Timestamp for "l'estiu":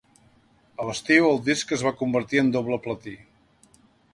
0.87-1.27